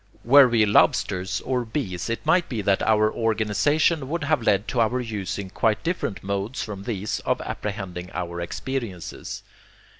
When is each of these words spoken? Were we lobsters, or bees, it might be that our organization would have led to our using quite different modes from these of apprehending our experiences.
Were 0.25 0.47
we 0.47 0.65
lobsters, 0.65 1.41
or 1.41 1.63
bees, 1.63 2.09
it 2.09 2.25
might 2.25 2.49
be 2.49 2.63
that 2.63 2.81
our 2.81 3.13
organization 3.13 4.09
would 4.09 4.23
have 4.23 4.41
led 4.41 4.67
to 4.69 4.81
our 4.81 4.99
using 4.99 5.51
quite 5.51 5.83
different 5.83 6.23
modes 6.23 6.63
from 6.63 6.81
these 6.85 7.19
of 7.19 7.39
apprehending 7.41 8.09
our 8.13 8.41
experiences. 8.41 9.43